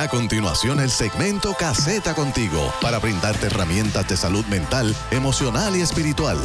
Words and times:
A 0.00 0.08
continuación, 0.08 0.80
el 0.80 0.88
segmento 0.88 1.52
Caseta 1.52 2.14
contigo 2.14 2.72
para 2.80 2.98
brindarte 2.98 3.48
herramientas 3.48 4.08
de 4.08 4.16
salud 4.16 4.46
mental, 4.46 4.96
emocional 5.10 5.76
y 5.76 5.82
espiritual. 5.82 6.38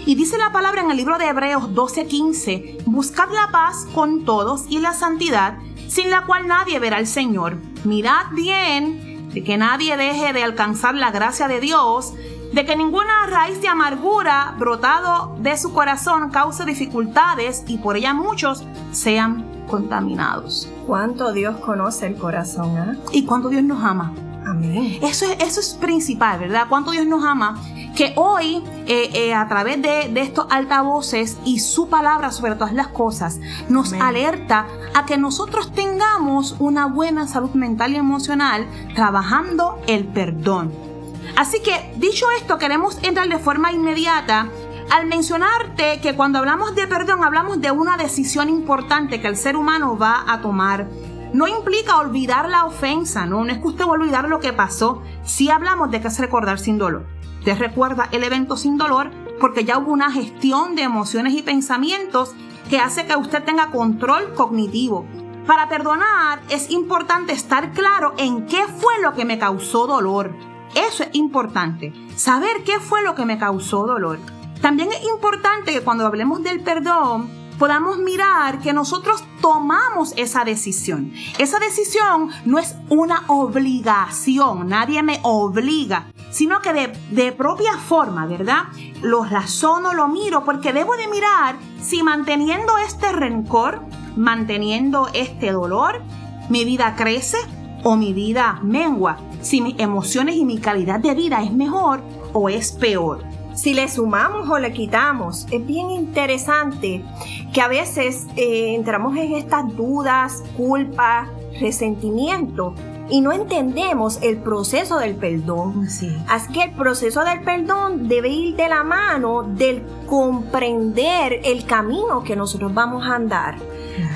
Y 0.07 0.15
dice 0.15 0.39
la 0.39 0.53
palabra 0.53 0.83
en 0.83 0.91
el 0.91 0.97
libro 0.97 1.19
de 1.19 1.29
Hebreos 1.29 1.75
12:15, 1.75 2.78
buscad 2.87 3.28
la 3.31 3.50
paz 3.53 3.87
con 3.94 4.25
todos 4.25 4.65
y 4.69 4.78
la 4.78 4.94
santidad, 4.94 5.59
sin 5.89 6.11
la 6.11 6.25
cual 6.25 6.49
nadie 6.49 6.78
verá 6.78 6.97
al 6.97 7.06
Señor. 7.06 7.59
Mirad 7.84 8.27
bien 8.33 9.28
de 9.33 9.44
que 9.44 9.56
nadie 9.56 9.97
deje 9.97 10.33
de 10.33 10.43
alcanzar 10.43 10.94
la 10.94 11.11
gracia 11.11 11.49
de 11.49 11.61
Dios, 11.61 12.15
de 12.53 12.65
que 12.65 12.77
ninguna 12.77 13.27
raíz 13.28 13.61
de 13.61 13.69
amargura 13.69 14.55
brotado 14.59 15.37
de 15.38 15.56
su 15.56 15.72
corazón 15.72 16.31
cause 16.31 16.65
dificultades 16.65 17.65
y 17.66 17.78
por 17.78 17.97
ella 17.97 18.12
muchos 18.15 18.65
sean 18.93 19.44
contaminados. 19.69 20.69
¿Cuánto 20.87 21.33
Dios 21.33 21.56
conoce 21.59 22.06
el 22.06 22.16
corazón? 22.16 22.77
¿ah? 22.77 22.97
Y 23.12 23.25
cuánto 23.25 23.49
Dios 23.49 23.62
nos 23.62 23.83
ama. 23.84 24.12
Amén. 24.44 24.99
Eso 25.03 25.27
es, 25.27 25.37
eso 25.41 25.61
es 25.61 25.75
principal, 25.75 26.41
¿verdad? 26.41 26.66
Cuánto 26.69 26.91
Dios 26.91 27.06
nos 27.06 27.25
ama. 27.25 27.56
Que 27.94 28.15
hoy, 28.16 28.65
eh, 28.87 29.11
eh, 29.12 29.34
a 29.34 29.47
través 29.47 29.81
de, 29.81 30.09
de, 30.09 30.21
estos 30.22 30.47
altavoces 30.50 31.38
y 31.44 31.61
su 31.61 31.88
palabra 31.88 32.32
sobre 32.32 32.55
todas 32.55 32.72
las 32.72 32.88
cosas, 32.88 33.38
nos 33.69 33.93
Amén. 33.93 34.03
alerta 34.03 34.67
a 34.94 35.05
que 35.05 35.19
nosotros 35.19 35.72
tengamos 35.72 36.56
una 36.59 36.87
buena 36.87 37.28
salud 37.28 37.50
mental 37.50 37.93
y 37.93 37.97
emocional 37.97 38.67
trabajando 38.94 39.78
el 39.87 40.06
perdón. 40.06 40.90
Así 41.37 41.61
que, 41.63 41.93
dicho 41.97 42.27
esto, 42.39 42.59
queremos 42.59 42.99
entrar 43.03 43.29
de 43.29 43.39
forma 43.39 43.73
inmediata 43.73 44.49
al 44.91 45.07
mencionarte 45.07 46.01
que 46.01 46.17
cuando 46.17 46.41
hablamos 46.41 46.75
de 46.75 46.87
perdón 46.89 47.23
hablamos 47.23 47.61
de 47.61 47.71
una 47.71 47.97
decisión 47.97 48.49
importante 48.49 49.21
que 49.21 49.29
el 49.29 49.37
ser 49.37 49.57
humano 49.57 49.97
va 49.97 50.25
a 50.27 50.41
tomar. 50.41 50.89
No 51.33 51.47
implica 51.47 51.99
olvidar 51.99 52.49
la 52.49 52.65
ofensa, 52.65 53.25
no, 53.25 53.45
no 53.45 53.53
es 53.53 53.59
que 53.59 53.69
usted 53.69 53.85
va 53.85 53.91
a 53.91 53.93
olvidar 53.93 54.29
lo 54.29 54.41
que 54.41 54.53
pasó. 54.53 55.03
Sí 55.23 55.49
hablamos 55.49 55.93
de 55.93 56.01
que 56.01 56.09
es 56.09 56.19
recordar 56.19 56.59
sin 56.59 56.77
dolor. 56.77 57.07
Usted 57.39 57.57
recuerda 57.57 58.09
el 58.11 58.25
evento 58.25 58.57
sin 58.57 58.77
dolor 58.77 59.11
porque 59.41 59.65
ya 59.65 59.79
hubo 59.79 59.93
una 59.93 60.11
gestión 60.11 60.75
de 60.75 60.83
emociones 60.83 61.35
y 61.35 61.43
pensamientos 61.43 62.35
que 62.69 62.81
hace 62.81 63.07
que 63.07 63.17
usted 63.17 63.45
tenga 63.45 63.71
control 63.71 64.35
cognitivo. 64.35 65.07
Para 65.47 65.69
perdonar 65.69 66.41
es 66.49 66.71
importante 66.71 67.33
estar 67.33 67.73
claro 67.73 68.15
en 68.19 68.47
qué 68.47 68.65
fue 68.67 69.01
lo 69.01 69.15
que 69.15 69.25
me 69.25 69.39
causó 69.39 69.87
dolor. 69.87 70.35
Eso 70.75 71.03
es 71.03 71.10
importante, 71.12 71.92
saber 72.16 72.62
qué 72.64 72.78
fue 72.81 73.03
lo 73.03 73.14
que 73.14 73.25
me 73.25 73.38
causó 73.38 73.86
dolor. 73.86 74.19
También 74.60 74.91
es 74.92 75.03
importante 75.04 75.72
que 75.72 75.81
cuando 75.81 76.06
hablemos 76.06 76.42
del 76.42 76.60
perdón 76.60 77.41
podamos 77.58 77.98
mirar 77.98 78.58
que 78.60 78.72
nosotros 78.72 79.22
tomamos 79.42 80.14
esa 80.16 80.44
decisión. 80.44 81.12
Esa 81.36 81.58
decisión 81.58 82.31
no 82.47 82.58
es 82.58 82.75
una 82.88 83.25
obligación, 83.26 84.66
nadie 84.69 85.03
me 85.03 85.20
obliga, 85.22 86.06
sino 86.31 86.62
que 86.62 86.72
de, 86.72 86.92
de, 87.10 87.32
propia 87.32 87.76
forma, 87.76 88.25
¿verdad? 88.25 88.64
Lo 89.02 89.25
razono, 89.25 89.92
lo 89.92 90.08
miro, 90.08 90.42
porque 90.42 90.72
debo 90.72 90.97
de 90.97 91.08
mirar 91.08 91.56
si 91.82 92.02
manteniendo 92.02 92.78
este 92.78 93.12
rencor, 93.12 93.82
manteniendo 94.16 95.08
este 95.12 95.52
dolor, 95.52 96.00
mi 96.48 96.64
vida 96.64 96.97
crece 96.97 97.37
o 97.83 97.97
mi 97.97 98.13
vida 98.13 98.61
mengua, 98.63 99.19
si 99.41 99.61
mis 99.61 99.79
emociones 99.79 100.37
y 100.37 100.45
mi 100.45 100.59
calidad 100.59 101.01
de 101.01 101.15
vida 101.15 101.43
es 101.43 101.53
mejor 101.53 102.01
o 102.33 102.49
es 102.49 102.73
peor 102.73 103.25
si 103.61 103.75
le 103.75 103.89
sumamos 103.89 104.49
o 104.49 104.59
le 104.59 104.73
quitamos. 104.73 105.47
Es 105.51 105.67
bien 105.67 105.91
interesante 105.91 107.05
que 107.53 107.61
a 107.61 107.69
veces 107.69 108.27
eh, 108.37 108.75
entramos 108.75 109.17
en 109.17 109.35
estas 109.35 109.77
dudas, 109.77 110.43
culpa, 110.57 111.29
resentimiento 111.61 112.75
y 113.11 113.21
no 113.21 113.33
entendemos 113.33 114.19
el 114.23 114.39
proceso 114.39 114.99
del 114.99 115.17
perdón. 115.17 115.91
Sí. 115.91 116.17
Así 116.29 116.53
que 116.53 116.62
el 116.65 116.71
proceso 116.73 117.25
del 117.25 117.43
perdón 117.43 118.09
debe 118.09 118.29
ir 118.29 118.57
de 118.57 118.69
la 118.69 118.85
mano 118.85 119.43
del 119.43 119.83
comprender 120.07 121.41
el 121.45 121.67
camino 121.67 122.23
que 122.23 122.37
nosotros 122.37 122.73
vamos 122.73 123.05
a 123.07 123.17
andar. 123.17 123.57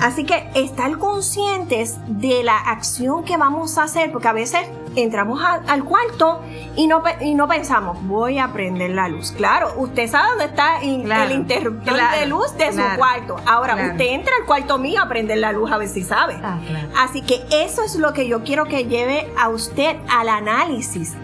Así 0.01 0.25
que 0.25 0.49
estar 0.55 0.97
conscientes 0.97 1.97
de 2.07 2.43
la 2.43 2.57
acción 2.57 3.23
que 3.23 3.37
vamos 3.37 3.77
a 3.77 3.83
hacer, 3.83 4.11
porque 4.11 4.27
a 4.27 4.33
veces 4.33 4.61
entramos 4.95 5.41
a, 5.43 5.61
al 5.67 5.83
cuarto 5.83 6.41
y 6.75 6.87
no, 6.87 7.03
y 7.21 7.35
no 7.35 7.47
pensamos, 7.47 7.97
voy 8.03 8.39
a 8.39 8.53
prender 8.53 8.91
la 8.91 9.07
luz. 9.07 9.31
Claro, 9.31 9.73
usted 9.77 10.09
sabe 10.09 10.29
dónde 10.29 10.45
está 10.45 10.81
el, 10.81 11.03
Claro, 11.03 11.31
el 11.31 11.35
interruptor 11.39 11.93
claro, 11.93 12.19
de 12.19 12.25
luz 12.25 12.51
de 12.57 12.69
claro, 12.69 12.91
su 12.91 12.97
cuarto. 12.97 13.35
Ahora, 13.45 13.75
usted 13.75 14.05
entra 14.05 14.33
al 14.39 14.45
cuarto 14.45 14.77
mío 14.77 15.01
a 15.01 15.07
prender 15.07 15.37
la 15.39 15.51
luz 15.51 15.71
a 15.71 15.77
ver 15.77 15.87
si 15.87 16.03
sabe. 16.03 16.39
Ah. 16.43 16.59
Así 16.97 17.21
que 17.21 17.45
eso 17.51 17.83
es 17.83 17.95
lo 17.95 18.13
que 18.13 18.27
yo 18.27 18.43
quiero 18.43 18.65
que 18.65 18.85
lleve 18.85 19.31
a 19.39 19.49
usted 19.49 19.97
al 20.09 20.29
análisis. 20.29 21.15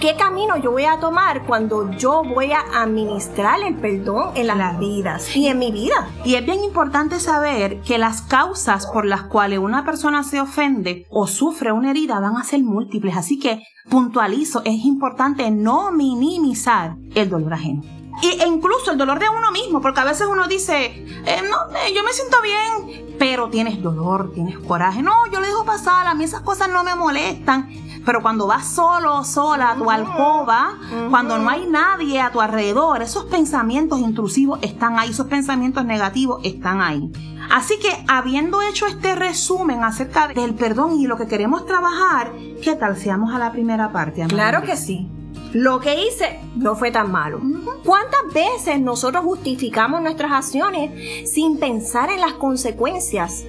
¿Qué 0.00 0.14
camino 0.14 0.56
yo 0.56 0.70
voy 0.70 0.84
a 0.84 1.00
tomar 1.00 1.44
cuando 1.44 1.90
yo 1.90 2.22
voy 2.22 2.52
a 2.52 2.60
administrar 2.82 3.60
el 3.62 3.74
perdón 3.76 4.30
en 4.36 4.46
las 4.46 4.56
Claro. 4.56 4.78
vidas 4.78 5.34
y 5.36 5.48
en 5.48 5.58
mi 5.58 5.72
vida? 5.72 6.08
Y 6.24 6.36
es 6.36 6.46
bien 6.46 6.62
importante 6.62 7.18
saber 7.18 7.80
que 7.80 7.98
las 7.98 8.22
causas 8.22 8.86
por 8.86 9.04
las 9.04 9.24
cuales 9.24 9.58
una 9.58 9.84
persona 9.84 10.22
se 10.22 10.40
ofende 10.40 11.04
o 11.10 11.26
sufre 11.26 11.72
una 11.72 11.90
herida 11.90 12.20
van 12.20 12.36
a 12.36 12.44
ser 12.44 12.62
múltiples. 12.62 13.16
Así 13.16 13.40
que 13.40 13.64
puntualizo, 13.90 14.62
es 14.64 14.84
importante 14.84 15.50
no 15.50 15.90
minimizar 15.90 16.94
el 17.16 17.28
dolor 17.28 17.54
ajeno. 17.54 17.82
Y, 18.22 18.40
e 18.40 18.46
incluso 18.46 18.92
el 18.92 18.98
dolor 18.98 19.18
de 19.18 19.28
uno 19.28 19.50
mismo, 19.50 19.80
porque 19.80 20.00
a 20.00 20.04
veces 20.04 20.28
uno 20.30 20.46
dice, 20.46 20.86
eh, 20.86 21.42
no, 21.50 21.76
eh, 21.76 21.92
yo 21.94 22.04
me 22.04 22.12
siento 22.12 22.36
bien, 22.42 23.16
pero 23.18 23.48
tienes 23.48 23.82
dolor, 23.82 24.32
tienes 24.32 24.58
coraje. 24.60 25.02
No, 25.02 25.12
yo 25.32 25.40
le 25.40 25.48
dejo 25.48 25.64
pasar, 25.64 26.06
a 26.06 26.14
mí 26.14 26.22
esas 26.24 26.42
cosas 26.42 26.68
no 26.68 26.84
me 26.84 26.94
molestan. 26.94 27.68
Pero 28.08 28.22
cuando 28.22 28.46
vas 28.46 28.66
solo, 28.66 29.22
sola 29.22 29.72
a 29.72 29.76
tu 29.76 29.90
alcoba, 29.90 30.78
cuando 31.10 31.38
no 31.38 31.50
hay 31.50 31.66
nadie 31.66 32.22
a 32.22 32.32
tu 32.32 32.40
alrededor, 32.40 33.02
esos 33.02 33.26
pensamientos 33.26 33.98
intrusivos 33.98 34.60
están 34.62 34.98
ahí, 34.98 35.10
esos 35.10 35.26
pensamientos 35.26 35.84
negativos 35.84 36.40
están 36.42 36.80
ahí. 36.80 37.12
Así 37.50 37.78
que 37.78 37.90
habiendo 38.08 38.62
hecho 38.62 38.86
este 38.86 39.14
resumen 39.14 39.84
acerca 39.84 40.26
del 40.28 40.54
perdón 40.54 40.98
y 40.98 41.06
lo 41.06 41.18
que 41.18 41.26
queremos 41.26 41.66
trabajar, 41.66 42.32
¿qué 42.64 42.76
tal 42.76 42.96
seamos 42.96 43.34
a 43.34 43.38
la 43.38 43.52
primera 43.52 43.92
parte? 43.92 44.26
Claro 44.26 44.62
que 44.62 44.78
sí. 44.78 45.06
Lo 45.52 45.78
que 45.78 46.06
hice 46.06 46.40
no 46.56 46.76
fue 46.76 46.90
tan 46.90 47.12
malo. 47.12 47.42
¿Cuántas 47.84 48.32
veces 48.32 48.80
nosotros 48.80 49.22
justificamos 49.22 50.00
nuestras 50.00 50.32
acciones 50.32 51.30
sin 51.30 51.58
pensar 51.58 52.08
en 52.08 52.22
las 52.22 52.32
consecuencias? 52.32 53.44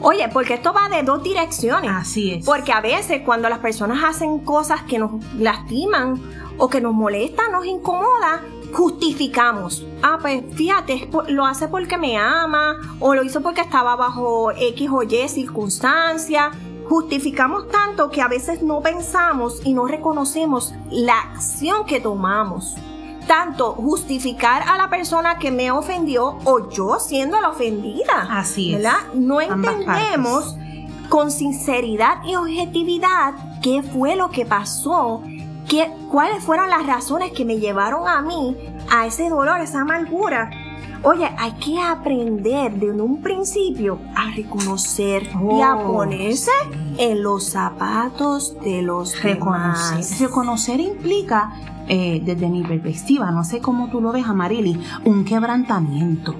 Oye, 0.00 0.28
porque 0.32 0.54
esto 0.54 0.72
va 0.72 0.88
de 0.88 1.02
dos 1.02 1.22
direcciones. 1.22 1.90
Así 1.90 2.34
es. 2.34 2.44
Porque 2.44 2.72
a 2.72 2.80
veces 2.80 3.22
cuando 3.24 3.48
las 3.48 3.58
personas 3.58 4.02
hacen 4.04 4.40
cosas 4.40 4.82
que 4.82 4.98
nos 4.98 5.12
lastiman 5.34 6.20
o 6.58 6.68
que 6.68 6.80
nos 6.80 6.92
molestan, 6.92 7.52
nos 7.52 7.64
incomoda, 7.66 8.42
justificamos. 8.72 9.86
Ah, 10.02 10.18
pues 10.20 10.42
fíjate, 10.54 11.08
lo 11.28 11.46
hace 11.46 11.68
porque 11.68 11.96
me 11.96 12.16
ama 12.18 12.76
o 13.00 13.14
lo 13.14 13.22
hizo 13.24 13.40
porque 13.40 13.62
estaba 13.62 13.96
bajo 13.96 14.50
X 14.52 14.90
o 14.92 15.02
Y 15.02 15.28
circunstancia. 15.28 16.50
Justificamos 16.88 17.68
tanto 17.68 18.10
que 18.10 18.20
a 18.20 18.28
veces 18.28 18.62
no 18.62 18.82
pensamos 18.82 19.62
y 19.64 19.72
no 19.72 19.86
reconocemos 19.86 20.74
la 20.90 21.18
acción 21.18 21.86
que 21.86 22.00
tomamos. 22.00 22.74
Tanto 23.26 23.72
justificar 23.72 24.62
a 24.68 24.76
la 24.76 24.90
persona 24.90 25.38
que 25.38 25.50
me 25.50 25.70
ofendió 25.70 26.38
o 26.44 26.68
yo 26.70 26.98
siendo 27.00 27.40
la 27.40 27.50
ofendida. 27.50 28.28
Así 28.30 28.74
es. 28.74 28.82
¿verdad? 28.82 28.98
No 29.14 29.40
entendemos 29.40 30.56
con 31.08 31.30
sinceridad 31.30 32.22
y 32.24 32.34
objetividad 32.36 33.34
qué 33.62 33.82
fue 33.82 34.16
lo 34.16 34.30
que 34.30 34.44
pasó 34.46 35.22
¿Qué, 35.68 35.90
¿Cuáles 36.10 36.44
fueron 36.44 36.68
las 36.68 36.86
razones 36.86 37.32
que 37.32 37.46
me 37.46 37.58
llevaron 37.58 38.06
a 38.06 38.20
mí 38.20 38.54
a 38.90 39.06
ese 39.06 39.30
dolor, 39.30 39.60
esa 39.60 39.80
amargura? 39.80 40.50
Oye, 41.02 41.26
hay 41.38 41.52
que 41.52 41.80
aprender 41.80 42.72
de 42.72 42.90
un 42.90 43.22
principio 43.22 43.98
a 44.14 44.30
reconocer 44.34 45.22
y 45.22 45.62
a 45.62 45.74
Oh, 45.76 45.92
ponerse 45.94 46.50
en 46.98 47.22
los 47.22 47.48
zapatos 47.48 48.58
de 48.60 48.82
los 48.82 49.22
Reconocer. 49.22 49.96
demás. 49.96 50.20
Reconocer 50.20 50.80
implica, 50.80 51.50
eh, 51.88 52.20
desde 52.24 52.48
mi 52.48 52.62
perspectiva, 52.62 53.30
no 53.30 53.44
sé 53.44 53.60
cómo 53.60 53.90
tú 53.90 54.00
lo 54.00 54.12
ves, 54.12 54.26
Amarili, 54.26 54.80
un 55.04 55.24
quebrantamiento. 55.24 56.34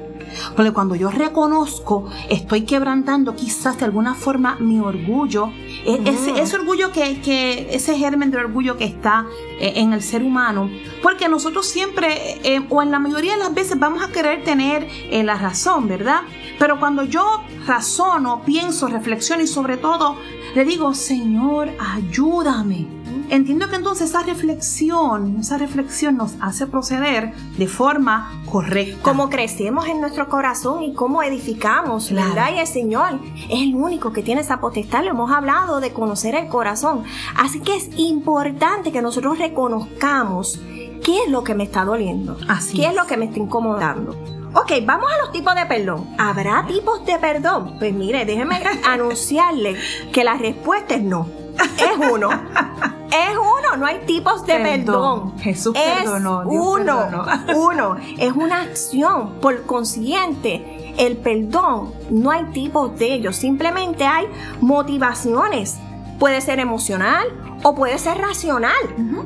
Porque 0.56 0.72
cuando 0.72 0.94
yo 0.94 1.10
reconozco, 1.10 2.08
estoy 2.28 2.62
quebrantando 2.62 3.34
quizás 3.36 3.78
de 3.78 3.84
alguna 3.84 4.14
forma 4.14 4.56
mi 4.58 4.80
orgullo, 4.80 5.50
e- 5.84 6.00
ese, 6.04 6.40
ese 6.40 6.56
orgullo 6.56 6.90
que, 6.92 7.20
que, 7.20 7.68
ese 7.74 7.96
germen 7.96 8.30
de 8.30 8.38
orgullo 8.38 8.76
que 8.76 8.84
está 8.84 9.26
eh, 9.60 9.74
en 9.76 9.92
el 9.92 10.02
ser 10.02 10.22
humano, 10.22 10.70
porque 11.02 11.28
nosotros 11.28 11.66
siempre, 11.66 12.38
eh, 12.42 12.66
o 12.68 12.82
en 12.82 12.90
la 12.90 12.98
mayoría 12.98 13.32
de 13.32 13.38
las 13.38 13.54
veces, 13.54 13.78
vamos 13.78 14.02
a 14.02 14.10
querer 14.10 14.44
tener 14.44 14.88
eh, 15.10 15.22
la 15.22 15.36
razón, 15.36 15.88
¿verdad? 15.88 16.22
Pero 16.58 16.78
cuando 16.78 17.04
yo 17.04 17.42
razono, 17.66 18.42
pienso, 18.44 18.88
reflexiono 18.88 19.42
y 19.42 19.46
sobre 19.46 19.76
todo 19.76 20.16
le 20.54 20.64
digo, 20.64 20.94
Señor, 20.94 21.70
ayúdame. 21.78 23.03
Entiendo 23.30 23.68
que 23.68 23.76
entonces 23.76 24.10
esa 24.10 24.22
reflexión, 24.22 25.38
esa 25.40 25.58
reflexión 25.58 26.16
nos 26.16 26.34
hace 26.40 26.66
proceder 26.66 27.32
de 27.58 27.66
forma 27.66 28.30
correcta. 28.50 28.98
Cómo 29.02 29.28
crecemos 29.30 29.86
en 29.86 30.00
nuestro 30.00 30.28
corazón 30.28 30.82
y 30.82 30.94
cómo 30.94 31.22
edificamos, 31.22 32.08
Claro. 32.08 32.28
¿verdad? 32.34 32.50
Y 32.54 32.58
el 32.58 32.66
Señor 32.66 33.20
es 33.50 33.60
el 33.62 33.74
único 33.74 34.12
que 34.12 34.22
tiene 34.22 34.40
esa 34.42 34.60
potestad. 34.60 35.04
Lo 35.04 35.10
hemos 35.10 35.30
hablado 35.32 35.80
de 35.80 35.92
conocer 35.92 36.34
el 36.34 36.48
corazón. 36.48 37.02
Así 37.36 37.60
que 37.60 37.76
es 37.76 37.88
importante 37.96 38.92
que 38.92 39.02
nosotros 39.02 39.38
reconozcamos 39.38 40.60
qué 41.02 41.22
es 41.24 41.30
lo 41.30 41.44
que 41.44 41.54
me 41.54 41.64
está 41.64 41.84
doliendo. 41.84 42.36
Así 42.48 42.76
¿Qué 42.76 42.84
es 42.84 42.90
es. 42.90 42.96
lo 42.96 43.06
que 43.06 43.16
me 43.16 43.26
está 43.26 43.38
incomodando? 43.38 44.12
Ok, 44.54 44.70
vamos 44.86 45.10
a 45.12 45.18
los 45.24 45.32
tipos 45.32 45.54
de 45.56 45.66
perdón. 45.66 46.08
¿Habrá 46.16 46.64
tipos 46.66 47.04
de 47.04 47.18
perdón? 47.18 47.74
Pues 47.78 47.92
mire, 47.92 48.24
déjeme 48.24 48.62
anunciarle 48.84 49.76
que 50.12 50.22
la 50.24 50.34
respuesta 50.34 50.94
es 50.94 51.02
no. 51.02 51.26
Es 51.58 52.10
uno. 52.10 52.30
Es 52.30 53.36
uno, 53.36 53.76
no 53.76 53.86
hay 53.86 54.00
tipos 54.06 54.44
de 54.44 54.54
Perdón. 54.54 54.74
perdón. 54.74 55.38
Jesús 55.38 55.76
es 55.76 56.02
perdonó, 56.02 56.44
Dios 56.44 56.64
uno, 56.66 56.98
perdonó. 56.98 57.26
uno. 57.56 57.96
Es 58.18 58.32
una 58.32 58.62
acción. 58.62 59.34
Por 59.40 59.62
consiguiente, 59.66 60.94
el 60.98 61.16
perdón 61.18 61.92
no 62.10 62.30
hay 62.30 62.44
tipos 62.46 62.98
de 62.98 63.14
ellos. 63.14 63.36
Simplemente 63.36 64.04
hay 64.04 64.26
motivaciones. 64.60 65.78
Puede 66.18 66.40
ser 66.40 66.60
emocional 66.60 67.26
o 67.64 67.74
puede 67.74 67.98
ser 67.98 68.18
racional. 68.18 68.72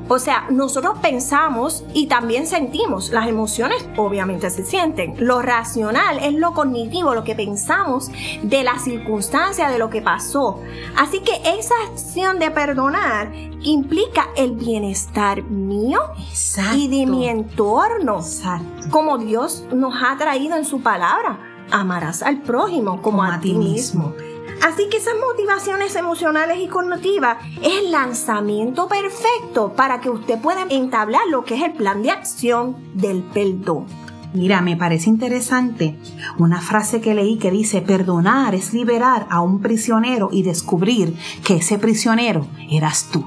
O 0.08 0.18
sea, 0.18 0.46
nosotros 0.48 0.96
pensamos 1.02 1.84
y 1.92 2.06
también 2.06 2.46
sentimos. 2.46 3.10
Las 3.10 3.26
emociones 3.26 3.84
obviamente 3.96 4.48
se 4.50 4.64
sienten. 4.64 5.14
Lo 5.18 5.42
racional 5.42 6.20
es 6.22 6.34
lo 6.34 6.54
cognitivo, 6.54 7.14
lo 7.14 7.24
que 7.24 7.34
pensamos 7.34 8.10
de 8.42 8.62
la 8.62 8.78
circunstancia, 8.78 9.68
de 9.68 9.78
lo 9.78 9.90
que 9.90 10.02
pasó. 10.02 10.60
Así 10.96 11.20
que 11.20 11.32
esa 11.58 11.74
acción 11.90 12.38
de 12.38 12.50
perdonar 12.52 13.32
implica 13.62 14.28
el 14.36 14.52
bienestar 14.52 15.42
mío 15.42 16.00
Exacto. 16.30 16.76
y 16.76 16.88
de 16.88 17.06
mi 17.06 17.28
entorno. 17.28 18.18
Exacto. 18.18 18.88
Como 18.90 19.18
Dios 19.18 19.64
nos 19.72 19.94
ha 20.00 20.16
traído 20.16 20.56
en 20.56 20.64
su 20.64 20.80
palabra. 20.80 21.40
Amarás 21.70 22.22
al 22.22 22.40
prójimo 22.40 23.02
como, 23.02 23.22
a, 23.22 23.40
ti 23.40 23.52
mismo. 23.52 24.14
Así 24.62 24.88
que 24.88 24.96
esas 24.98 25.14
motivaciones 25.20 25.94
emocionales 25.96 26.58
y 26.60 26.68
cognitivas 26.68 27.38
es 27.62 27.78
el 27.78 27.92
lanzamiento 27.92 28.88
perfecto 28.88 29.72
para 29.74 30.00
que 30.00 30.10
usted 30.10 30.38
pueda 30.40 30.66
entablar 30.68 31.22
lo 31.30 31.44
que 31.44 31.54
es 31.56 31.62
el 31.62 31.72
plan 31.72 32.02
de 32.02 32.10
acción 32.10 32.76
del 32.94 33.22
perdón. 33.22 33.86
Mira, 34.34 34.60
me 34.60 34.76
parece 34.76 35.08
interesante 35.08 35.98
una 36.38 36.60
frase 36.60 37.00
que 37.00 37.14
leí 37.14 37.38
que 37.38 37.50
dice, 37.50 37.80
perdonar 37.80 38.54
es 38.54 38.74
liberar 38.74 39.26
a 39.30 39.40
un 39.40 39.60
prisionero 39.60 40.28
y 40.30 40.42
descubrir 40.42 41.16
que 41.44 41.56
ese 41.56 41.78
prisionero 41.78 42.46
eras 42.70 43.08
tú. 43.10 43.24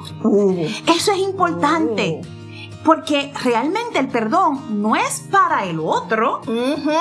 Eso 0.88 1.12
es 1.12 1.18
importante, 1.18 2.22
porque 2.86 3.34
realmente 3.44 3.98
el 3.98 4.10
perdón 4.10 4.82
no 4.82 4.96
es 4.96 5.22
para 5.32 5.66
el 5.66 5.80
otro. 5.80 6.42
Ujú. 6.42 6.92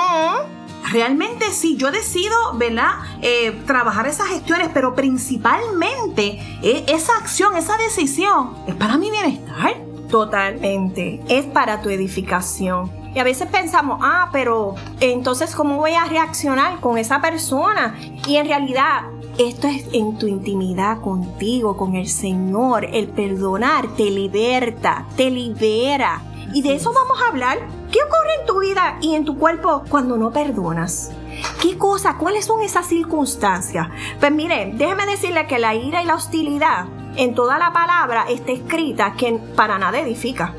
Realmente 0.91 1.51
sí, 1.51 1.77
yo 1.77 1.91
decido, 1.91 2.35
¿verdad? 2.55 2.91
Eh, 3.21 3.61
trabajar 3.65 4.07
esas 4.07 4.27
gestiones, 4.27 4.69
pero 4.73 4.95
principalmente 4.95 6.39
eh, 6.61 6.85
esa 6.87 7.17
acción, 7.17 7.55
esa 7.55 7.77
decisión 7.77 8.55
es 8.67 8.75
para 8.75 8.97
mi 8.97 9.09
bienestar. 9.11 9.77
Totalmente. 10.09 11.21
Es 11.29 11.45
para 11.45 11.81
tu 11.81 11.89
edificación. 11.89 12.91
Y 13.15 13.19
a 13.19 13.23
veces 13.23 13.47
pensamos, 13.49 13.99
ah, 14.01 14.29
pero 14.31 14.75
entonces, 14.99 15.55
¿cómo 15.55 15.77
voy 15.77 15.93
a 15.93 16.05
reaccionar 16.05 16.79
con 16.79 16.97
esa 16.97 17.21
persona? 17.21 17.97
Y 18.27 18.37
en 18.37 18.47
realidad, 18.47 19.03
esto 19.37 19.67
es 19.67 19.85
en 19.93 20.17
tu 20.17 20.27
intimidad 20.27 21.01
contigo, 21.01 21.75
con 21.75 21.95
el 21.95 22.07
Señor. 22.07 22.85
El 22.85 23.07
perdonar 23.07 23.87
te 23.95 24.09
liberta, 24.09 25.05
te 25.15 25.29
libera. 25.29 26.21
Y 26.53 26.61
de 26.61 26.75
eso 26.75 26.91
vamos 26.93 27.21
a 27.21 27.27
hablar. 27.29 27.59
¿Qué 27.91 27.99
ocurre 28.03 28.35
en 28.39 28.45
tu 28.45 28.59
vida 28.59 28.97
y 29.01 29.15
en 29.15 29.25
tu 29.25 29.37
cuerpo 29.37 29.83
cuando 29.89 30.17
no 30.17 30.31
perdonas? 30.31 31.11
¿Qué 31.61 31.77
cosa? 31.77 32.17
¿Cuáles 32.17 32.45
son 32.45 32.61
esas 32.61 32.87
circunstancias? 32.87 33.87
Pues 34.19 34.31
mire, 34.31 34.71
déjeme 34.75 35.05
decirle 35.05 35.47
que 35.47 35.59
la 35.59 35.75
ira 35.75 36.01
y 36.01 36.05
la 36.05 36.15
hostilidad 36.15 36.85
en 37.15 37.35
toda 37.35 37.57
la 37.57 37.73
palabra 37.73 38.25
está 38.29 38.51
escrita 38.51 39.13
que 39.13 39.33
para 39.55 39.77
nada 39.77 39.99
edifica. 39.99 40.53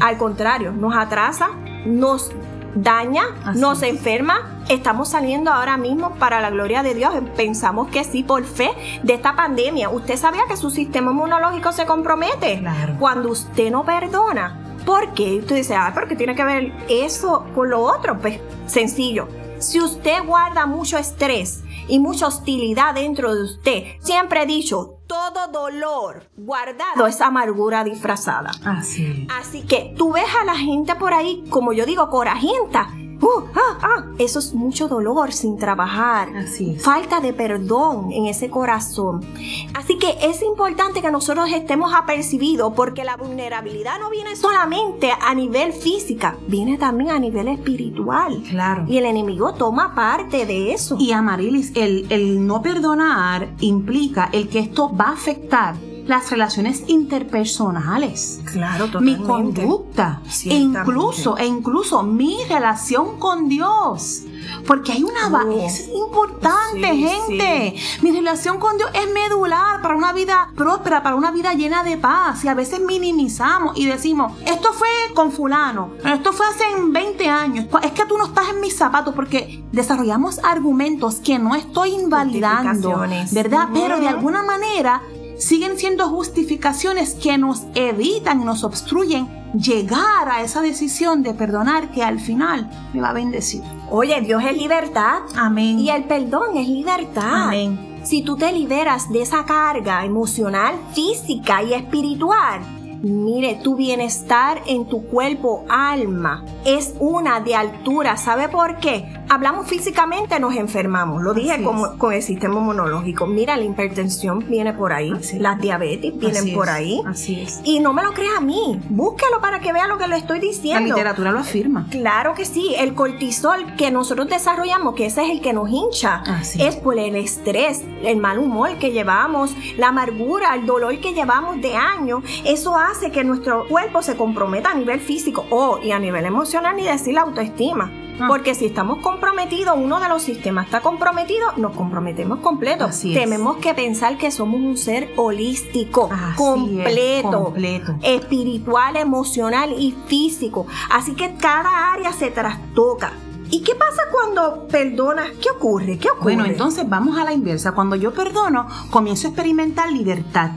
Al 0.00 0.18
contrario, 0.18 0.72
nos 0.72 0.94
atrasa, 0.94 1.50
nos 1.86 2.30
daña, 2.74 3.24
Así 3.44 3.60
nos 3.60 3.82
es. 3.82 3.90
enferma. 3.90 4.50
Estamos 4.68 5.10
saliendo 5.10 5.52
ahora 5.52 5.76
mismo 5.76 6.14
para 6.16 6.40
la 6.40 6.50
gloria 6.50 6.82
de 6.82 6.94
Dios. 6.94 7.14
Pensamos 7.36 7.88
que 7.88 8.02
sí, 8.04 8.22
por 8.22 8.44
fe 8.44 8.70
de 9.02 9.14
esta 9.14 9.36
pandemia. 9.36 9.90
¿Usted 9.90 10.16
sabía 10.16 10.42
que 10.48 10.56
su 10.56 10.70
sistema 10.70 11.10
inmunológico 11.10 11.72
se 11.72 11.86
compromete? 11.86 12.60
Claro. 12.60 12.96
Cuando 12.98 13.30
usted 13.30 13.70
no 13.70 13.84
perdona. 13.84 14.63
¿Por 14.84 15.14
qué? 15.14 15.38
Usted 15.38 15.56
dice, 15.56 15.74
ah, 15.74 15.90
pero 15.94 16.06
¿qué 16.08 16.16
tiene 16.16 16.34
que 16.34 16.44
ver 16.44 16.72
eso 16.88 17.46
con 17.54 17.70
lo 17.70 17.80
otro? 17.80 18.18
Pues 18.18 18.38
sencillo. 18.66 19.28
Si 19.58 19.80
usted 19.80 20.24
guarda 20.26 20.66
mucho 20.66 20.98
estrés 20.98 21.62
y 21.88 21.98
mucha 21.98 22.26
hostilidad 22.26 22.94
dentro 22.94 23.34
de 23.34 23.44
usted, 23.44 23.84
siempre 24.00 24.42
he 24.42 24.46
dicho, 24.46 24.98
todo 25.06 25.48
dolor 25.48 26.28
guardado 26.36 27.06
es 27.06 27.20
amargura 27.20 27.82
disfrazada. 27.82 28.50
Así 28.64 29.06
es. 29.06 29.34
Así 29.34 29.62
que 29.62 29.94
tú 29.96 30.12
ves 30.12 30.26
a 30.40 30.44
la 30.44 30.56
gente 30.56 30.94
por 30.96 31.14
ahí, 31.14 31.44
como 31.48 31.72
yo 31.72 31.86
digo, 31.86 32.10
corajienta. 32.10 32.88
Uh, 33.24 33.42
ah, 33.54 33.78
ah, 33.80 34.04
eso 34.18 34.38
es 34.38 34.52
mucho 34.52 34.86
dolor 34.86 35.32
sin 35.32 35.56
trabajar. 35.56 36.28
Así. 36.36 36.76
Falta 36.76 37.20
de 37.20 37.32
perdón 37.32 38.12
en 38.12 38.26
ese 38.26 38.50
corazón. 38.50 39.24
Así 39.72 39.96
que 39.96 40.14
es 40.20 40.42
importante 40.42 41.00
que 41.00 41.10
nosotros 41.10 41.48
estemos 41.50 41.94
apercibidos 41.94 42.74
porque 42.74 43.02
la 43.02 43.16
vulnerabilidad 43.16 43.98
no 43.98 44.10
viene 44.10 44.36
solamente 44.36 45.10
a 45.18 45.34
nivel 45.34 45.72
física, 45.72 46.36
viene 46.48 46.76
también 46.76 47.12
a 47.12 47.18
nivel 47.18 47.48
espiritual. 47.48 48.42
Claro. 48.50 48.84
Y 48.88 48.98
el 48.98 49.06
enemigo 49.06 49.54
toma 49.54 49.94
parte 49.94 50.44
de 50.44 50.74
eso. 50.74 50.98
Y 51.00 51.12
Amarilis, 51.12 51.72
el, 51.76 52.06
el 52.10 52.46
no 52.46 52.60
perdonar 52.60 53.54
implica 53.60 54.28
el 54.32 54.50
que 54.50 54.58
esto 54.58 54.94
va 54.94 55.06
a 55.06 55.12
afectar 55.12 55.76
las 56.06 56.30
relaciones 56.30 56.84
interpersonales. 56.86 58.40
Claro, 58.52 58.86
Mi 59.00 59.16
totalmente. 59.16 59.62
conducta. 59.62 60.20
E 60.44 60.54
incluso, 60.54 61.36
e 61.38 61.46
incluso 61.46 62.02
mi 62.02 62.38
relación 62.48 63.18
con 63.18 63.48
Dios. 63.48 64.22
Porque 64.66 64.92
hay 64.92 65.02
una 65.02 65.24
Oh. 65.44 65.50
es 65.66 65.88
importante, 65.88 66.92
Sí, 66.92 67.02
gente. 67.08 67.74
Mi 68.02 68.12
relación 68.12 68.58
con 68.58 68.76
Dios 68.76 68.90
es 68.92 69.12
medular 69.12 69.80
para 69.80 69.96
una 69.96 70.12
vida 70.12 70.50
próspera, 70.54 71.02
para 71.02 71.16
una 71.16 71.30
vida 71.30 71.54
llena 71.54 71.82
de 71.82 71.96
paz. 71.96 72.44
Y 72.44 72.48
a 72.48 72.54
veces 72.54 72.80
minimizamos 72.80 73.76
y 73.76 73.86
decimos, 73.86 74.32
esto 74.46 74.72
fue 74.74 74.88
con 75.14 75.32
fulano, 75.32 75.92
esto 76.04 76.32
fue 76.32 76.46
hace 76.46 76.64
20 76.88 77.28
años. 77.28 77.66
Es 77.82 77.92
que 77.92 78.04
tú 78.04 78.18
no 78.18 78.26
estás 78.26 78.48
en 78.50 78.60
mis 78.60 78.76
zapatos 78.76 79.14
porque 79.14 79.64
desarrollamos 79.72 80.38
argumentos 80.44 81.16
que 81.16 81.38
no 81.38 81.54
estoy 81.54 81.90
invalidando. 81.94 83.02
¿verdad? 83.32 83.68
Pero 83.72 83.98
de 83.98 84.08
alguna 84.08 84.42
manera 84.42 85.02
siguen 85.38 85.78
siendo 85.78 86.08
justificaciones 86.08 87.14
que 87.14 87.38
nos 87.38 87.62
evitan 87.74 88.42
y 88.42 88.44
nos 88.44 88.64
obstruyen 88.64 89.28
llegar 89.54 90.28
a 90.28 90.42
esa 90.42 90.60
decisión 90.60 91.22
de 91.22 91.34
perdonar 91.34 91.90
que 91.90 92.02
al 92.02 92.20
final 92.20 92.68
me 92.92 93.00
va 93.00 93.10
a 93.10 93.12
bendecir. 93.12 93.62
Oye, 93.90 94.20
Dios 94.20 94.42
es 94.44 94.56
libertad. 94.56 95.22
Amén. 95.36 95.78
Y 95.78 95.90
el 95.90 96.04
perdón 96.04 96.56
es 96.56 96.68
libertad. 96.68 97.48
Amén. 97.48 98.00
Si 98.04 98.22
tú 98.22 98.36
te 98.36 98.52
liberas 98.52 99.10
de 99.10 99.22
esa 99.22 99.44
carga 99.44 100.04
emocional, 100.04 100.74
física 100.92 101.62
y 101.62 101.72
espiritual, 101.72 102.60
mire, 103.02 103.60
tu 103.62 103.76
bienestar 103.76 104.62
en 104.66 104.86
tu 104.86 105.06
cuerpo, 105.06 105.64
alma, 105.68 106.44
es 106.66 106.94
una 106.98 107.40
de 107.40 107.54
altura. 107.54 108.16
¿Sabe 108.16 108.48
por 108.48 108.78
qué? 108.78 109.23
Hablamos 109.28 109.66
físicamente, 109.66 110.38
nos 110.38 110.54
enfermamos. 110.54 111.22
Lo 111.22 111.34
dije 111.34 111.62
como- 111.62 111.96
con 111.98 112.12
el 112.12 112.22
sistema 112.22 112.54
inmunológico. 112.56 113.26
Mira, 113.26 113.56
la 113.56 113.64
hipertensión 113.64 114.40
viene 114.48 114.72
por 114.72 114.92
ahí, 114.92 115.12
las 115.38 115.58
diabetes 115.60 116.16
vienen 116.18 116.42
Así 116.42 116.52
por 116.52 116.66
es, 116.68 116.74
ahí. 116.74 117.02
Así 117.06 117.40
es. 117.40 117.60
Y 117.64 117.80
no 117.80 117.92
me 117.92 118.02
lo 118.02 118.12
crea 118.12 118.36
a 118.38 118.40
mí. 118.40 118.78
Búsquelo 118.88 119.40
para 119.40 119.60
que 119.60 119.72
vea 119.72 119.88
lo 119.88 119.98
que 119.98 120.06
le 120.08 120.16
estoy 120.16 120.38
La 120.40 120.44
diciendo. 120.46 120.88
literatura 120.94 121.30
lo 121.32 121.40
afirma. 121.40 121.86
Claro 121.90 122.34
que 122.34 122.44
sí, 122.44 122.74
el 122.78 122.94
cortisol 122.94 123.74
que 123.76 123.90
nosotros 123.90 124.28
desarrollamos, 124.28 124.94
que 124.94 125.06
ese 125.06 125.24
es 125.24 125.30
el 125.30 125.40
que 125.40 125.52
nos 125.52 125.68
hincha, 125.70 126.22
Así. 126.26 126.62
es 126.62 126.76
por 126.76 126.98
el 126.98 127.16
estrés, 127.16 127.82
el 128.02 128.18
mal 128.18 128.38
humor 128.38 128.78
que 128.78 128.92
llevamos, 128.92 129.54
la 129.78 129.88
amargura, 129.88 130.54
el 130.54 130.66
dolor 130.66 130.98
que 131.00 131.12
llevamos 131.14 131.60
de 131.60 131.74
años. 131.76 132.22
Eso 132.44 132.76
hace 132.76 133.10
que 133.10 133.24
nuestro 133.24 133.66
cuerpo 133.68 134.02
se 134.02 134.16
comprometa 134.16 134.70
a 134.70 134.74
nivel 134.74 135.00
físico 135.00 135.46
o 135.50 135.78
y 135.82 135.90
a 135.92 135.98
nivel 135.98 136.24
emocional, 136.26 136.76
ni 136.76 136.84
decir 136.84 137.14
la 137.14 137.22
autoestima. 137.22 137.90
Ah. 138.20 138.26
Porque 138.28 138.54
si 138.54 138.66
estamos 138.66 138.98
comprometidos, 138.98 139.76
uno 139.76 139.98
de 140.00 140.08
los 140.08 140.22
sistemas 140.22 140.66
está 140.66 140.80
comprometido, 140.80 141.52
nos 141.56 141.72
comprometemos 141.74 142.38
completo. 142.40 142.84
Así 142.84 143.12
es. 143.14 143.20
Tenemos 143.20 143.56
que 143.56 143.74
pensar 143.74 144.16
que 144.18 144.30
somos 144.30 144.60
un 144.60 144.76
ser 144.76 145.12
holístico, 145.16 146.08
Así 146.12 146.30
es, 146.30 146.36
completo 146.36 147.44
completo. 147.44 147.96
espiritual, 148.02 148.96
emocional 148.96 149.74
y 149.76 149.94
físico. 150.06 150.66
Así 150.90 151.14
que 151.14 151.34
cada 151.34 151.92
área 151.92 152.12
se 152.12 152.30
trastoca. 152.30 153.12
¿Y 153.50 153.62
qué 153.62 153.74
pasa 153.74 154.02
cuando 154.10 154.66
perdonas? 154.68 155.30
¿Qué 155.40 155.50
ocurre? 155.50 155.98
¿Qué 155.98 156.08
ocurre? 156.10 156.34
Bueno, 156.34 156.44
entonces 156.44 156.88
vamos 156.88 157.18
a 157.18 157.24
la 157.24 157.32
inversa. 157.32 157.72
Cuando 157.72 157.94
yo 157.94 158.12
perdono, 158.12 158.66
comienzo 158.90 159.28
a 159.28 159.30
experimentar 159.30 159.92
libertad. 159.92 160.52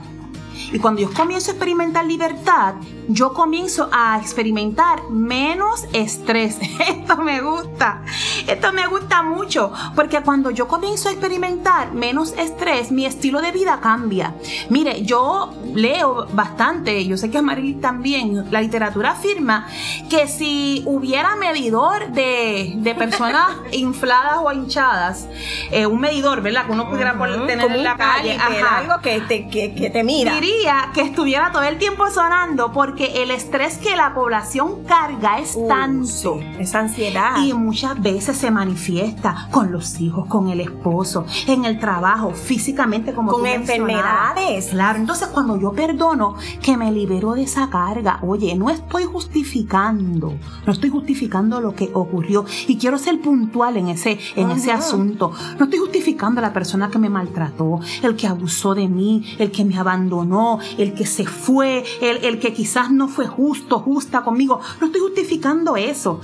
Y 0.72 0.78
cuando 0.78 1.02
yo 1.02 1.10
comienzo 1.12 1.50
a 1.50 1.54
experimentar 1.54 2.04
libertad, 2.06 2.74
yo 3.08 3.32
comienzo 3.32 3.88
a 3.90 4.18
experimentar 4.20 5.08
menos 5.10 5.84
estrés. 5.92 6.58
Esto 6.88 7.16
me 7.16 7.40
gusta. 7.40 8.02
Esto 8.46 8.72
me 8.72 8.86
gusta 8.86 9.22
mucho. 9.22 9.72
Porque 9.94 10.20
cuando 10.20 10.50
yo 10.50 10.68
comienzo 10.68 11.08
a 11.08 11.12
experimentar 11.12 11.92
menos 11.92 12.34
estrés, 12.36 12.92
mi 12.92 13.06
estilo 13.06 13.40
de 13.40 13.50
vida 13.50 13.80
cambia. 13.80 14.34
Mire, 14.68 15.02
yo 15.02 15.54
leo 15.74 16.26
bastante, 16.32 17.04
yo 17.06 17.16
sé 17.16 17.30
que 17.30 17.40
Marilis 17.40 17.80
también, 17.80 18.50
la 18.50 18.60
literatura 18.60 19.12
afirma 19.12 19.66
que 20.10 20.28
si 20.28 20.82
hubiera 20.86 21.36
medidor 21.36 22.08
de, 22.12 22.74
de 22.76 22.94
personas 22.94 23.48
infladas 23.72 24.38
o 24.42 24.52
hinchadas, 24.52 25.28
eh, 25.70 25.86
un 25.86 26.00
medidor, 26.00 26.42
¿verdad? 26.42 26.66
Que 26.66 26.72
uno 26.72 26.90
pudiera 26.90 27.16
tener 27.46 27.70
en 27.70 27.84
la 27.84 27.96
calle. 27.96 28.36
ajá. 28.36 28.78
algo 28.78 29.00
que 29.00 29.20
te, 29.22 29.48
que, 29.48 29.74
que 29.74 29.88
te 29.88 30.04
mira. 30.04 30.34
Diría 30.34 30.90
que 30.92 31.00
estuviera 31.00 31.50
todo 31.52 31.62
el 31.62 31.78
tiempo 31.78 32.08
sonando 32.10 32.72
porque 32.72 32.97
el 33.22 33.30
estrés 33.30 33.78
que 33.78 33.96
la 33.96 34.14
población 34.14 34.84
carga 34.84 35.38
es 35.38 35.54
Uh, 35.56 35.68
tanto. 35.68 36.06
sí, 36.06 36.28
esa 36.58 36.80
ansiedad. 36.80 37.42
Y 37.44 37.52
muchas 37.54 38.00
veces 38.00 38.36
se 38.36 38.50
manifiesta 38.50 39.48
con 39.50 39.72
los 39.72 40.00
hijos, 40.00 40.26
con 40.26 40.48
el 40.48 40.60
esposo, 40.60 41.24
en 41.46 41.64
el 41.64 41.78
trabajo, 41.78 42.30
físicamente 42.32 43.12
como 43.14 43.32
Con 43.32 43.40
tú 43.42 43.46
enfermedades. 43.46 44.66
Claro, 44.68 44.98
entonces 44.98 45.28
cuando 45.28 45.58
yo 45.60 45.72
perdono 45.72 46.36
que 46.62 46.76
me 46.76 46.92
libero 46.92 47.32
de 47.32 47.42
esa 47.42 47.68
carga, 47.70 48.18
oye, 48.22 48.54
no 48.56 48.70
estoy 48.70 49.04
justificando, 49.04 50.34
no 50.66 50.72
estoy 50.72 50.90
justificando 50.90 51.60
lo 51.60 51.74
que 51.74 51.90
ocurrió 51.94 52.44
y 52.66 52.76
quiero 52.76 52.98
ser 52.98 53.20
puntual 53.20 53.76
en 53.76 53.88
ese 53.88 54.18
en 54.36 54.50
ese 54.50 54.72
asunto. 54.72 55.32
No 55.58 55.64
estoy 55.64 55.78
justificando 55.78 56.40
a 56.40 56.42
la 56.42 56.52
persona 56.52 56.90
que 56.90 56.98
me 56.98 57.08
maltrató, 57.08 57.80
el 58.02 58.16
que 58.16 58.26
abusó 58.26 58.74
de 58.74 58.88
mí, 58.88 59.24
el 59.38 59.50
que 59.50 59.64
me 59.64 59.78
abandonó, 59.78 60.58
el 60.76 60.94
que 60.94 61.06
se 61.06 61.24
fue, 61.26 61.84
el, 62.00 62.24
el 62.24 62.38
que 62.38 62.52
quizás 62.52 62.87
no 62.90 63.08
fue 63.08 63.26
justo, 63.26 63.78
justa 63.80 64.22
conmigo. 64.22 64.60
No 64.80 64.86
estoy 64.86 65.00
justificando 65.00 65.76
eso. 65.76 66.20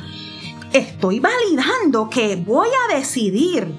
Estoy 0.72 1.20
validando 1.20 2.08
que 2.10 2.36
voy 2.36 2.68
a 2.68 2.94
decidir 2.94 3.72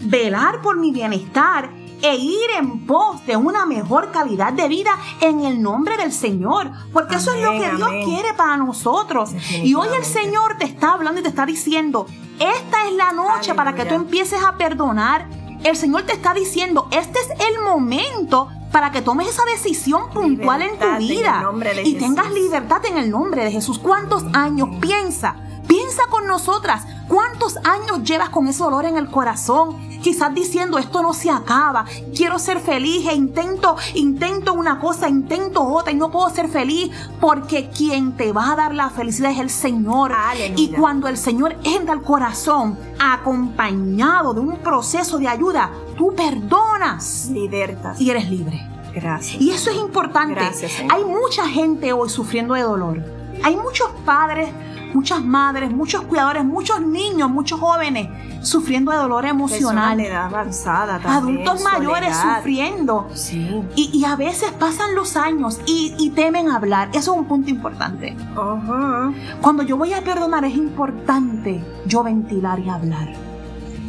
velar 0.00 0.60
por 0.62 0.76
mi 0.76 0.92
bienestar 0.92 1.70
e 2.02 2.16
ir 2.16 2.50
en 2.58 2.86
pos 2.86 3.24
de 3.26 3.36
una 3.36 3.64
mejor 3.64 4.10
calidad 4.10 4.52
de 4.52 4.68
vida 4.68 4.90
en 5.20 5.44
el 5.44 5.62
nombre 5.62 5.96
del 5.96 6.12
Señor. 6.12 6.70
Porque 6.92 7.16
eso 7.16 7.32
es 7.32 7.42
lo 7.42 7.52
que 7.52 7.70
Dios 7.76 7.88
amén. 7.88 8.04
quiere 8.04 8.34
para 8.34 8.56
nosotros. 8.56 9.30
Y 9.50 9.74
hoy 9.74 9.88
el. 9.96 10.04
Señor 10.04 10.56
te 10.58 10.64
está 10.64 10.92
hablando 10.92 11.20
y 11.20 11.22
te 11.22 11.28
está 11.28 11.46
diciendo, 11.46 12.06
esta 12.38 12.86
es 12.86 12.92
la 12.94 13.12
noche 13.12 13.54
para 13.54 13.74
que 13.74 13.84
tú 13.84 13.94
empieces 13.94 14.42
a 14.42 14.56
perdonar. 14.56 15.28
El 15.64 15.76
Señor 15.76 16.02
te 16.02 16.12
está 16.12 16.32
diciendo, 16.32 16.88
este 16.92 17.18
es 17.18 17.28
el 17.48 17.64
momento 17.64 18.48
para 18.76 18.90
que 18.92 19.00
tomes 19.00 19.26
esa 19.28 19.42
decisión 19.46 20.10
puntual 20.10 20.60
en 20.60 20.72
Libertad 20.72 20.86
tu 20.86 20.92
en 20.92 21.00
el 21.00 21.08
vida 21.08 21.82
y 21.82 21.94
tengas 21.94 22.30
libertad 22.30 22.84
en 22.84 22.98
el 22.98 23.10
nombre 23.10 23.42
de 23.42 23.50
Jesús. 23.50 23.78
¿Cuántos 23.78 24.22
años? 24.34 24.68
Piensa, 24.82 25.34
piensa 25.66 26.02
con 26.10 26.26
nosotras. 26.26 26.84
¿Cuántos 27.08 27.56
años 27.64 28.02
llevas 28.02 28.28
con 28.28 28.48
ese 28.48 28.62
dolor 28.62 28.84
en 28.84 28.98
el 28.98 29.10
corazón? 29.10 29.78
Quizás 30.02 30.34
diciendo 30.34 30.76
esto 30.76 31.00
no 31.00 31.14
se 31.14 31.30
acaba, 31.30 31.86
quiero 32.14 32.38
ser 32.38 32.60
feliz 32.60 33.06
e 33.08 33.14
intento, 33.14 33.76
intento 33.94 34.52
una 34.52 34.78
cosa, 34.78 35.08
intento 35.08 35.62
otra 35.62 35.92
y 35.92 35.96
no 35.96 36.10
puedo 36.10 36.28
ser 36.28 36.48
feliz 36.48 36.90
porque 37.18 37.70
quien 37.70 38.14
te 38.14 38.30
va 38.30 38.52
a 38.52 38.56
dar 38.56 38.74
la 38.74 38.90
felicidad 38.90 39.30
es 39.30 39.38
el 39.38 39.48
Señor. 39.48 40.12
Aleluya. 40.12 40.62
Y 40.62 40.68
cuando 40.72 41.08
el 41.08 41.16
Señor 41.16 41.56
entra 41.64 41.94
al 41.94 42.02
corazón 42.02 42.78
acompañado 42.98 44.34
de 44.34 44.40
un 44.40 44.58
proceso 44.58 45.16
de 45.16 45.28
ayuda, 45.28 45.70
tú 45.96 46.14
perdonas 46.14 47.28
Libertas. 47.32 48.00
y 48.00 48.10
eres 48.10 48.28
libre. 48.30 48.66
Gracias. 48.94 49.40
Y 49.42 49.50
eso 49.50 49.70
es 49.70 49.76
importante. 49.76 50.34
Gracias. 50.34 50.72
Hay 50.88 51.04
mucha 51.04 51.46
gente 51.48 51.92
hoy 51.92 52.08
sufriendo 52.08 52.54
de 52.54 52.62
dolor. 52.62 53.04
Hay 53.42 53.54
muchos 53.54 53.90
padres, 54.06 54.48
muchas 54.94 55.22
madres, 55.22 55.70
muchos 55.70 56.02
cuidadores, 56.02 56.44
muchos 56.44 56.80
niños, 56.80 57.28
muchos 57.28 57.60
jóvenes 57.60 58.08
sufriendo 58.40 58.92
de 58.92 58.98
dolor 58.98 59.26
emocional. 59.26 59.98
de 59.98 60.06
edad 60.06 60.26
avanzada 60.26 60.98
también. 60.98 61.42
Adultos 61.46 61.62
mayores 61.64 62.16
sufriendo. 62.16 63.08
Sí. 63.12 63.62
Y, 63.74 63.90
y 63.92 64.04
a 64.06 64.16
veces 64.16 64.52
pasan 64.52 64.94
los 64.94 65.16
años 65.18 65.60
y, 65.66 65.94
y 65.98 66.10
temen 66.10 66.48
hablar. 66.48 66.88
Eso 66.94 67.12
es 67.12 67.18
un 67.18 67.26
punto 67.26 67.50
importante. 67.50 68.16
Ajá. 68.34 69.12
Cuando 69.42 69.62
yo 69.62 69.76
voy 69.76 69.92
a 69.92 70.00
perdonar 70.02 70.46
es 70.46 70.54
importante 70.56 71.62
yo 71.84 72.02
ventilar 72.02 72.58
y 72.60 72.68
hablar. 72.70 73.12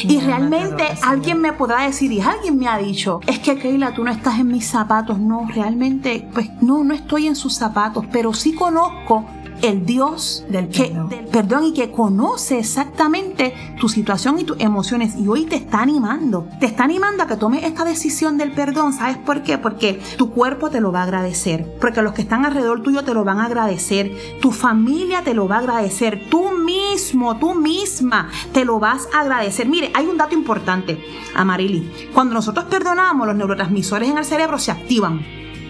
Y 0.04 0.20
realmente 0.20 0.84
alguien 1.02 1.42
me 1.42 1.52
podrá 1.52 1.82
decir, 1.82 2.12
y 2.12 2.22
alguien 2.22 2.58
me 2.58 2.68
ha 2.68 2.78
dicho, 2.78 3.22
es 3.26 3.40
que 3.40 3.58
Keila, 3.58 3.94
tú 3.94 4.04
no 4.04 4.12
estás 4.12 4.40
en 4.40 4.48
mis 4.50 4.68
zapatos. 4.68 5.18
No, 5.18 5.48
realmente, 5.48 6.28
pues 6.34 6.50
no, 6.62 6.84
no 6.84 6.94
estoy 6.94 7.28
en 7.28 7.36
sus 7.36 7.56
zapatos, 7.56 8.06
pero 8.12 8.34
sí 8.34 8.54
conozco 8.54 9.26
el 9.62 9.86
Dios 9.86 10.46
Del 10.50 10.70
que- 10.70 10.86
perdón. 10.86 11.10
del 11.10 11.26
perdón 11.26 11.64
y 11.66 11.74
que 11.74 11.92
conoce 11.92 12.60
exactamente 12.60 13.54
tu 13.80 13.90
situación 13.90 14.40
y 14.40 14.44
tus 14.44 14.60
emociones. 14.60 15.16
Y 15.18 15.28
hoy 15.28 15.46
te 15.46 15.56
está 15.56 15.82
animando, 15.82 16.48
te 16.60 16.66
está 16.66 16.84
animando 16.84 17.24
a 17.24 17.28
que 17.28 17.36
tomes 17.38 17.64
esta 17.64 17.84
decisión 17.86 18.38
del 18.38 18.52
perdón. 18.52 18.94
¿Sabes 18.94 19.18
por 19.18 19.44
qué? 19.44 19.58
Porque 19.58 20.02
tu 20.18 20.32
cuerpo 20.32 20.70
te 20.70 20.82
lo 20.82 20.92
va 20.92 21.02
a 21.02 21.04
agradecer, 21.04 21.66
porque 21.82 22.02
los 22.02 22.14
que 22.14 22.22
están 22.22 22.46
alrededor 22.46 22.82
tuyo 22.84 23.04
te 23.04 23.14
lo 23.14 23.24
van 23.24 23.40
a 23.40 23.46
agradecer, 23.46 24.12
tu 24.42 24.52
familia 24.52 25.24
te 25.24 25.34
lo 25.34 25.48
va 25.48 25.58
a 25.58 25.60
agradecer, 25.60 26.28
tú 26.30 26.52
mismo, 26.52 27.38
tú 27.38 27.54
misma 27.56 28.30
te 28.54 28.66
lo 28.66 28.80
vas 28.80 29.08
a 29.14 29.22
agradecer. 29.22 29.68
Mire, 29.68 29.92
hay 29.94 30.06
un 30.08 30.18
dato 30.18 30.34
importante, 30.36 31.04
Amarili. 31.36 32.10
Cuando 32.14 32.34
nosotros 32.34 32.66
perdonamos, 32.66 33.28
los 33.28 33.36
neurotransmisores 33.36 34.10
en 34.10 34.18
el 34.18 34.26
cerebro 34.26 34.58
se 34.60 34.72
activan. 34.72 35.22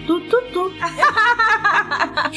Tú, 0.06 0.20
tú, 0.28 0.36
tú. 0.52 0.60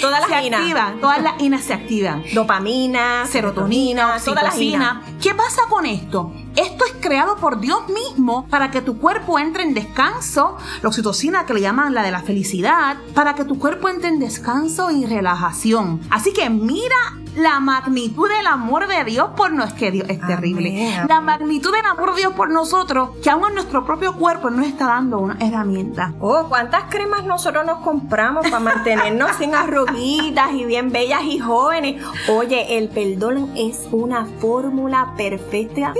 Todas 0.02 0.20
las 0.22 0.30
Se 0.30 0.46
inas. 0.48 0.62
activan, 0.62 1.00
todas 1.02 1.22
las 1.22 1.42
inas 1.42 1.64
se 1.64 1.74
activan. 1.74 2.24
Dopamina, 2.34 3.26
serotonina, 3.26 4.18
todas 4.24 4.44
las 4.44 4.60
inas. 4.60 4.98
¿Qué 5.22 5.34
pasa 5.34 5.62
con 5.70 5.86
esto? 5.86 6.32
Esto 6.56 6.86
es 6.86 6.94
creado 7.00 7.38
por 7.38 7.60
Dios 7.60 7.80
mismo 7.90 8.46
para 8.48 8.70
que 8.72 8.82
tu 8.82 9.00
cuerpo 9.00 9.40
entre 9.40 9.64
en 9.64 9.74
descanso, 9.74 10.58
la 10.82 10.90
oxitocina 10.90 11.46
que 11.46 11.54
le 11.54 11.62
llaman 11.62 11.94
la 11.94 12.04
de 12.04 12.12
la 12.12 12.22
felicidad, 12.22 12.98
para 13.14 13.34
que 13.36 13.44
tu 13.44 13.58
cuerpo 13.58 13.90
entre 13.90 14.10
en 14.10 14.20
descanso 14.20 14.92
y 14.92 15.06
relajación. 15.06 16.02
Así 16.10 16.32
que 16.34 16.50
mira 16.50 16.96
la 17.36 17.60
magnitud 17.60 18.30
del 18.30 18.46
amor 18.46 18.88
de 18.88 19.04
Dios 19.06 19.30
por 19.36 19.52
no 19.52 19.64
es 19.64 19.74
que 19.74 19.90
Dios 19.90 20.08
es 20.08 20.22
Amén, 20.22 20.36
terrible. 20.36 20.70
amén. 20.70 21.08
La 21.10 21.20
magnitud 21.22 21.72
del 21.72 21.86
amor 21.86 22.14
de 22.14 22.22
Dios 22.22 22.34
por 22.34 22.52
nosotros, 22.52 23.10
que 23.24 23.30
aún 23.32 23.48
en 23.48 23.56
nuestro 23.56 23.84
propio 23.86 24.14
cuerpo 24.14 24.52
nos 24.52 24.68
está 24.68 24.86
dando 24.86 25.18
una 25.18 25.38
herramienta. 25.40 26.14
Oh, 26.20 26.46
¿cuántas 26.48 26.84
cremas 26.90 27.24
nosotros 27.26 27.66
nos 27.66 27.80
compramos 27.80 28.44
para 28.44 28.60
mantenernos 28.60 29.32
sin 29.38 29.56
arruguitas 29.56 30.52
y 30.54 30.66
bien 30.66 30.92
bellas 30.92 31.24
y 31.24 31.40
jóvenes? 31.40 32.04
Oye, 32.30 32.78
el 32.78 32.90
perdón 32.90 33.52
es 33.56 33.88
una 33.92 34.26
fórmula 34.40 35.14
perfecta 35.18 35.94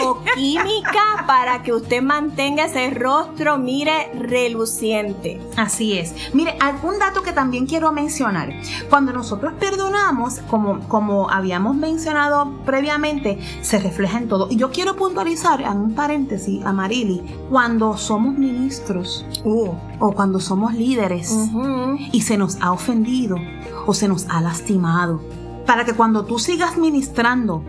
bioquímica 0.00 1.24
para 1.26 1.62
que 1.62 1.72
usted 1.72 2.02
mantenga 2.02 2.66
ese 2.66 2.90
rostro, 2.90 3.58
mire, 3.58 4.12
reluciente. 4.14 5.40
Así 5.56 5.98
es. 5.98 6.14
Mire, 6.34 6.56
algún 6.60 6.98
dato 6.98 7.22
que 7.22 7.32
también 7.32 7.66
quiero 7.66 7.92
mencionar. 7.92 8.52
Cuando 8.90 9.12
nosotros 9.12 9.54
perdonamos, 9.58 10.40
como, 10.48 10.80
como 10.88 11.30
habíamos 11.30 11.76
mencionado 11.76 12.52
previamente, 12.64 13.38
se 13.62 13.78
refleja 13.78 14.18
en 14.18 14.28
todo. 14.28 14.48
Y 14.50 14.56
yo 14.56 14.70
quiero 14.70 14.96
puntualizar, 14.96 15.60
en 15.60 15.76
un 15.76 15.94
paréntesis, 15.94 16.64
a 16.64 16.72
Marili, 16.72 17.22
cuando 17.50 17.96
somos 17.96 18.36
ministros 18.36 19.24
Uh, 19.44 19.74
o 20.00 20.12
cuando 20.12 20.40
somos 20.40 20.74
líderes 20.74 21.32
y 22.12 22.20
se 22.22 22.36
nos 22.36 22.56
ha 22.60 22.72
ofendido 22.72 23.36
o 23.86 23.94
se 23.94 24.08
nos 24.08 24.26
ha 24.28 24.40
lastimado, 24.40 25.20
para 25.66 25.84
que 25.84 25.94
cuando 25.94 26.24
tú 26.24 26.38
sigas 26.38 26.76
ministrando, 26.76 27.62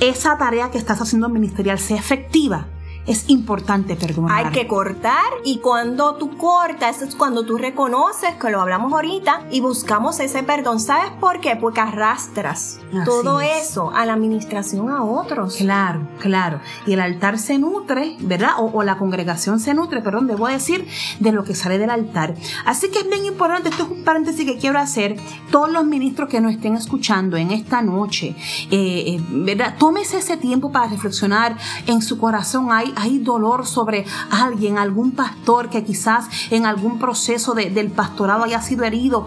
esa 0.00 0.38
tarea 0.38 0.70
que 0.70 0.78
estás 0.78 1.00
haciendo 1.00 1.28
ministerial 1.28 1.78
sea 1.78 1.96
efectiva, 1.96 2.66
es 3.08 3.28
importante 3.28 3.96
perdonar. 3.96 4.46
Hay 4.46 4.52
que 4.52 4.68
cortar 4.68 5.24
y 5.44 5.58
cuando 5.58 6.14
tú 6.16 6.36
cortas 6.36 7.02
es 7.02 7.14
cuando 7.14 7.44
tú 7.44 7.56
reconoces, 7.56 8.34
que 8.34 8.50
lo 8.50 8.60
hablamos 8.60 8.92
ahorita, 8.92 9.44
y 9.50 9.60
buscamos 9.60 10.20
ese 10.20 10.42
perdón. 10.42 10.78
¿Sabes 10.78 11.10
por 11.18 11.40
qué? 11.40 11.56
Porque 11.56 11.80
arrastras 11.80 12.78
Así 12.92 13.04
todo 13.04 13.40
es. 13.40 13.70
eso 13.70 13.90
a 13.94 14.04
la 14.04 14.12
administración 14.12 14.90
a 14.90 15.02
otros. 15.02 15.56
Claro, 15.56 16.06
claro. 16.20 16.60
Y 16.86 16.92
el 16.92 17.00
altar 17.00 17.38
se 17.38 17.58
nutre, 17.58 18.16
¿verdad? 18.20 18.50
O, 18.58 18.70
o 18.72 18.82
la 18.82 18.98
congregación 18.98 19.58
se 19.58 19.74
nutre, 19.74 20.02
perdón, 20.02 20.26
debo 20.26 20.46
decir, 20.46 20.86
de 21.18 21.32
lo 21.32 21.44
que 21.44 21.54
sale 21.54 21.78
del 21.78 21.90
altar. 21.90 22.34
Así 22.66 22.90
que 22.90 22.98
es 22.98 23.08
bien 23.08 23.24
importante, 23.24 23.70
esto 23.70 23.84
es 23.84 23.90
un 23.90 24.04
paréntesis 24.04 24.44
que 24.44 24.58
quiero 24.58 24.78
hacer, 24.78 25.16
todos 25.50 25.70
los 25.70 25.84
ministros 25.86 26.28
que 26.28 26.40
nos 26.40 26.52
estén 26.52 26.76
escuchando 26.76 27.36
en 27.36 27.50
esta 27.52 27.80
noche, 27.80 28.36
eh, 28.70 29.04
eh, 29.06 29.20
¿verdad? 29.30 29.76
Tómese 29.78 30.18
ese 30.18 30.36
tiempo 30.36 30.70
para 30.70 30.88
reflexionar 30.88 31.56
en 31.86 32.02
su 32.02 32.18
corazón. 32.18 32.70
Hay, 32.70 32.92
hay 32.98 33.18
dolor 33.18 33.66
sobre 33.66 34.04
alguien, 34.30 34.78
algún 34.78 35.12
pastor 35.12 35.70
que 35.70 35.84
quizás 35.84 36.26
en 36.50 36.66
algún 36.66 36.98
proceso 36.98 37.54
de- 37.54 37.70
del 37.70 37.90
pastorado 37.90 38.44
haya 38.44 38.60
sido 38.60 38.84
herido. 38.84 39.26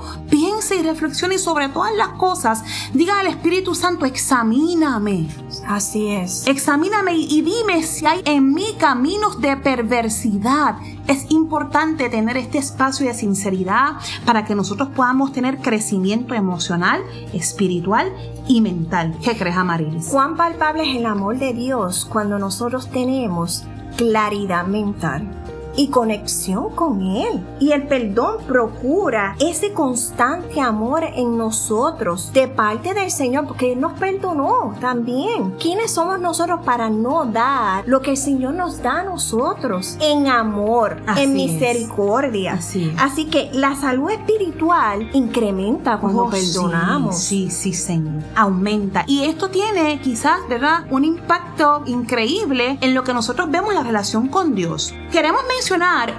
Piense 0.71 0.85
y 0.85 0.89
reflexione 0.89 1.37
sobre 1.37 1.69
todas 1.69 1.93
las 1.95 2.09
cosas. 2.09 2.63
Diga 2.93 3.19
al 3.19 3.27
Espíritu 3.27 3.75
Santo, 3.75 4.05
examíname. 4.05 5.27
Así 5.67 6.07
es. 6.07 6.47
Examíname 6.47 7.15
y, 7.15 7.41
dime 7.41 7.83
si 7.83 8.05
hay 8.05 8.21
en 8.25 8.53
mí 8.53 8.75
caminos 8.77 9.41
de 9.41 9.57
perversidad. 9.57 10.75
Es 11.07 11.29
importante 11.29 12.09
tener 12.09 12.37
este 12.37 12.57
espacio 12.57 13.05
de 13.05 13.13
sinceridad 13.13 13.97
para 14.25 14.45
que 14.45 14.55
nosotros 14.55 14.89
podamos 14.95 15.33
tener 15.33 15.57
crecimiento 15.57 16.35
emocional, 16.35 17.01
espiritual 17.33 18.13
y 18.47 18.61
mental. 18.61 19.17
¿Qué 19.21 19.37
crees, 19.37 19.57
Amarilis? 19.57 20.07
Cuán 20.07 20.37
palpable 20.37 20.89
es 20.89 20.95
el 20.95 21.05
amor 21.05 21.37
de 21.37 21.53
Dios 21.53 22.07
cuando 22.09 22.39
nosotros 22.39 22.89
tenemos 22.89 23.65
claridad 23.97 24.65
mental 24.67 25.40
y 25.75 25.87
conexión 25.87 26.69
con 26.75 27.01
Él. 27.01 27.45
Y 27.59 27.71
el 27.71 27.87
perdón 27.87 28.37
procura 28.47 29.35
ese 29.39 29.73
constante 29.73 30.59
amor 30.61 31.03
en 31.03 31.37
nosotros 31.37 32.31
de 32.33 32.47
parte 32.47 32.93
del 32.93 33.11
Señor, 33.11 33.47
porque 33.47 33.73
Él 33.73 33.79
nos 33.79 33.93
perdonó 33.93 34.75
también. 34.79 35.55
¿Quiénes 35.59 35.91
somos 35.91 36.19
nosotros 36.19 36.61
para 36.65 36.89
no 36.89 37.25
dar 37.25 37.83
lo 37.87 38.01
que 38.01 38.11
el 38.11 38.17
Señor 38.17 38.53
nos 38.53 38.81
da 38.81 38.99
a 38.99 39.03
nosotros 39.03 39.97
en 40.01 40.27
amor, 40.27 41.01
Así 41.07 41.21
en 41.23 41.33
misericordia? 41.33 42.53
Así. 42.53 42.93
Así 42.97 43.25
que 43.25 43.49
la 43.53 43.75
salud 43.75 44.09
espiritual 44.11 45.09
incrementa 45.13 45.97
cuando 45.97 46.25
Oh, 46.25 46.29
perdonamos. 46.29 47.17
Sí, 47.17 47.49
sí, 47.49 47.73
sí, 47.73 47.73
Señor. 47.73 48.21
Aumenta. 48.35 49.03
Y 49.07 49.23
esto 49.23 49.49
tiene 49.49 49.99
quizás, 50.01 50.39
¿verdad? 50.49 50.85
Un 50.91 51.03
impacto 51.05 51.83
increíble 51.85 52.77
en 52.81 52.93
lo 52.93 53.03
que 53.03 53.13
nosotros 53.13 53.49
vemos 53.49 53.69
en 53.69 53.75
la 53.75 53.83
relación 53.83 54.27
con 54.27 54.53
Dios. 54.55 54.93
Queremos 55.11 55.41
mencionar 55.47 55.60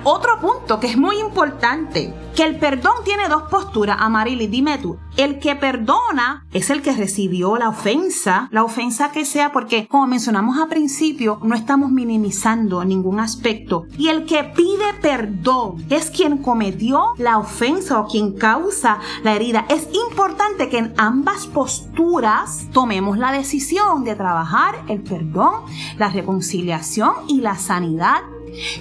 otro 0.05 0.39
punto 0.41 0.79
que 0.79 0.87
es 0.87 0.97
muy 0.97 1.19
importante. 1.19 2.15
Que 2.37 2.45
el 2.45 2.59
perdón 2.59 2.95
tiene 3.05 3.29
dos 3.29 3.43
posturas. 3.51 3.99
Amarili, 4.01 4.47
dime 4.47 4.79
tú. 4.79 4.97
El 5.19 5.39
que 5.39 5.55
perdona 5.55 6.47
es 6.53 6.71
el 6.71 6.81
que 6.81 6.93
recibió 6.93 7.59
la 7.59 7.69
ofensa, 7.69 8.49
la 8.51 8.65
ofensa 8.65 9.11
que 9.13 9.27
sea, 9.27 9.53
porque 9.53 9.87
como 9.87 10.07
mencionamos 10.07 10.57
al 10.57 10.69
principio, 10.69 11.39
no 11.43 11.55
estamos 11.55 11.91
minimizando 11.91 12.85
ningún 12.85 13.21
aspecto. 13.21 13.85
Y 13.99 14.09
el 14.09 14.25
que 14.25 14.45
pide 14.45 14.95
perdón 15.03 15.85
es 15.91 16.11
quien 16.11 16.39
cometió 16.39 17.13
la 17.19 17.37
ofensa 17.37 18.01
o 18.01 18.07
quien 18.07 18.33
causa 18.33 18.99
la 19.23 19.35
herida. 19.35 19.67
Es 19.69 19.89
importante 19.93 20.71
que 20.71 20.79
en 20.79 20.95
ambas 20.97 21.47
posturas 21.47 22.67
tomemos 22.73 23.19
la 23.19 23.33
decisión 23.33 24.05
de 24.05 24.15
trabajar 24.15 24.77
el 24.89 25.03
perdón, 25.03 25.65
la 25.99 26.09
reconciliación 26.09 27.13
y 27.29 27.43
la 27.43 27.59
sanidad 27.59 28.23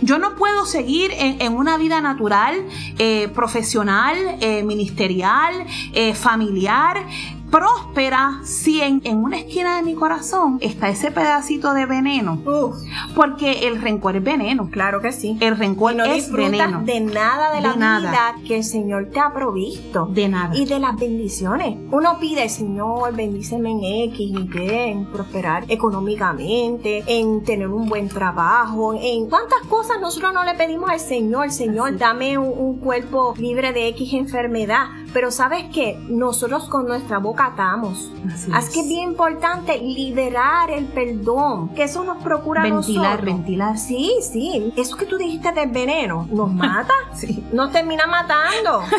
yo 0.02 0.20
no 0.20 0.36
puedo 0.36 0.66
seguir 0.66 1.12
en, 1.14 1.54
una 1.54 1.78
vida 1.78 2.02
natural, 2.02 2.56
eh, 2.98 3.30
profesional, 3.34 4.18
eh, 4.40 4.64
ministerial, 4.64 5.66
eh, 5.94 6.14
familiar, 6.14 7.06
próspera, 7.52 8.40
si 8.44 8.82
en, 8.82 9.02
en 9.04 9.18
una 9.18 9.38
esquina 9.38 9.76
de 9.76 9.84
mi 9.84 9.94
corazón 9.94 10.58
está 10.62 10.90
ese 10.90 11.12
pedacito 11.12 11.74
de 11.74 11.86
veneno. 11.86 12.42
Uf, 12.46 12.78
Porque 13.16 13.68
el 13.68 13.82
rencor 13.82 14.16
es 14.16 14.24
veneno. 14.24 14.70
claro 14.72 15.02
que 15.02 15.12
sí. 15.12 15.38
El 15.42 15.58
rencor 15.58 15.94
Y 15.94 15.96
no 15.98 16.06
es 16.06 16.32
veneno. 16.32 16.82
de 16.84 17.00
nada 17.02 17.54
de, 17.54 17.62
la 17.62 17.72
De 17.74 17.78
nada. 17.78 18.10
vida 18.12 18.36
que 18.48 18.58
el 18.58 18.64
Señor 18.64 19.10
te 19.12 19.20
ha 19.20 19.34
provisto. 19.34 20.08
De 20.08 20.28
nada. 20.30 20.56
Y 20.56 20.66
de 20.66 20.80
las 20.80 20.96
bendiciones. 20.96 21.78
Uno 21.92 22.18
pide, 22.20 22.48
Señor, 22.50 23.14
bendíceme 23.16 23.70
en 23.72 23.84
X 24.12 24.20
y 24.20 24.38
Y, 24.38 24.70
en 24.70 25.06
prosperar 25.12 25.66
económicamente, 25.68 27.04
en 27.08 27.44
tener 27.44 27.68
un 27.68 27.88
buen 27.90 28.08
trabajo, 28.08 28.94
en 29.00 29.30
cuántas 29.30 29.60
cosas 29.68 30.00
nosotros 30.00 30.34
no 30.34 30.44
le 30.44 30.54
pedimos 30.56 30.90
al 30.90 31.00
Señor, 31.00 31.52
Señor, 31.52 31.98
dame 31.98 32.38
un, 32.38 32.48
un 32.58 32.80
cuerpo 32.80 33.34
libre 33.38 33.74
de 33.74 33.90
X 33.90 34.14
enfermedad. 34.14 34.86
Pero 35.14 35.30
sabes 35.32 35.66
que 35.74 36.00
nosotros 36.08 36.70
con 36.70 36.88
nuestra 36.88 37.18
boca 37.18 37.48
atamos. 37.48 38.12
Así 38.34 38.52
Así 38.54 38.68
es. 38.68 38.74
que 38.74 38.80
es 38.82 38.88
bien 38.88 39.10
importante 39.10 39.78
liberar 39.80 40.72
el 40.72 40.86
perdón, 40.86 41.70
que 41.76 41.84
eso 41.84 42.04
nos 42.04 42.24
procura 42.24 42.62
a 42.62 42.64
Ventilar, 42.66 43.04
nosotros. 43.04 43.26
ventilar. 43.26 43.78
Sí, 43.78 44.12
sí. 44.22 44.74
Eso 44.78 44.96
que 44.96 45.06
tú 45.06 45.18
dijiste 45.18 45.52
del 45.52 45.70
veneno 45.70 46.28
nos 46.32 46.52
mata, 46.54 46.94
Sí. 47.14 47.44
nos 47.52 47.72
termina 47.72 48.08
matando. 48.08 48.84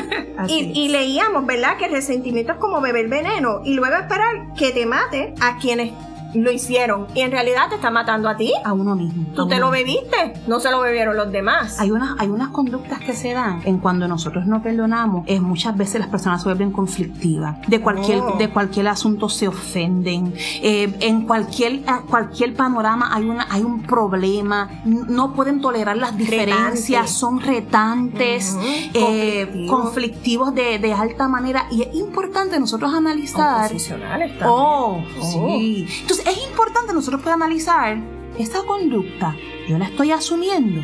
Y, 0.48 0.72
y 0.75 0.88
leíamos, 0.88 1.46
¿verdad? 1.46 1.77
Que 1.77 1.87
el 1.87 1.92
resentimiento 1.92 2.53
es 2.53 2.59
como 2.59 2.81
beber 2.81 3.09
veneno 3.09 3.61
y 3.64 3.75
luego 3.75 3.94
esperar 3.96 4.55
que 4.57 4.72
te 4.72 4.87
mate 4.87 5.35
a 5.40 5.57
quienes 5.59 5.92
lo 6.35 6.51
hicieron. 6.51 7.07
Y 7.14 7.21
en 7.21 7.31
realidad 7.31 7.68
te 7.68 7.75
está 7.77 7.90
matando 7.90 8.29
a 8.29 8.37
ti. 8.37 8.53
a 8.64 8.73
uno 8.73 8.95
mismo. 8.95 9.27
Tú 9.35 9.47
te 9.49 9.57
uno 9.57 9.66
lo 9.66 9.71
bebiste, 9.73 10.35
no 10.47 10.61
se 10.61 10.71
lo 10.71 10.81
bebieron 10.81 11.16
los 11.16 11.31
demás. 11.33 11.79
Hay 11.81 11.90
unas, 11.90 12.18
hay 12.18 12.29
unas 12.29 12.49
conductas 12.49 13.01
que 13.01 13.12
se 13.12 13.33
dan 13.33 13.61
en 13.64 13.79
cuando 13.79 14.07
nosotros 14.09 14.47
no 14.47 14.62
perdonamos, 14.62 15.25
es 15.27 15.40
muchas 15.40 15.77
veces 15.77 16.01
las 16.01 16.09
personas 16.09 16.42
se 16.42 16.49
vuelven 16.49 16.73
conflictivas. 16.73 17.57
De 17.68 17.81
cualquier, 17.81 18.21
Oh. 18.21 18.37
de 18.38 18.51
cualquier 18.51 18.88
asunto 18.88 19.29
se 19.29 19.49
ofenden. 19.49 20.35
Eh, 20.62 20.95
en 21.01 21.23
cualquier, 21.27 21.83
cualquier 22.09 22.55
panorama 22.55 23.11
hay, 23.14 23.25
una, 23.25 23.47
hay 23.51 23.62
un 23.62 23.83
problema. 23.83 24.68
No 24.85 25.33
pueden 25.35 25.61
tolerar 25.61 25.97
las 25.97 26.16
diferencias, 26.16 26.87
Retante. 26.88 27.09
son 27.12 27.40
retantes, 27.40 28.57
eh, 28.95 29.47
Conflictivos. 29.47 29.81
conflictivos 29.81 30.55
de, 30.55 30.79
de 30.79 30.92
alta 30.92 31.29
manera. 31.29 31.66
Y 31.71 31.83
es 31.83 31.95
importante 31.95 32.59
nosotros 32.61 32.92
analizar. 32.95 33.66
Oposicionales 33.66 34.31
también. 34.38 34.49
Oh, 34.51 35.03
Oh. 35.21 35.23
sí. 35.59 35.87
Entonces 36.03 36.21
es 36.26 36.38
importante 36.48 36.92
nosotros 36.92 37.22
poder 37.22 37.35
analizar 37.35 37.98
esta 38.38 38.62
conducta. 38.62 39.37
Yo 39.68 39.78
la 39.78 39.87
estoy 39.87 40.12
asumiendo. 40.12 40.80